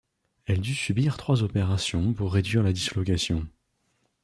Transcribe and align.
Elle 0.47 0.61
dû 0.61 0.73
subir 0.73 1.15
trois 1.15 1.43
opérations 1.43 2.11
pour 2.15 2.33
réduire 2.33 2.63
la 2.63 2.73
dislocation. 2.73 3.45